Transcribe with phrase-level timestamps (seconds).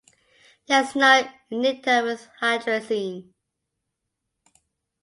[0.65, 3.33] There is no igniter with hydrazine.